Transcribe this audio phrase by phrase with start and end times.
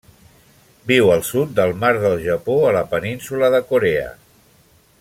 [0.91, 4.09] Viu al sud del mar del Japó a la península de Corea.